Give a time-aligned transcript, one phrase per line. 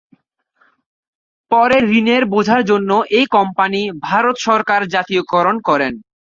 [1.51, 5.93] পরে ঋণের বোঝার জন্য এই কোম্পানী ভারত সরকার জাতীয়করণ করেন।